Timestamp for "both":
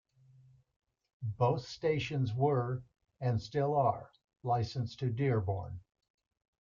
1.37-1.67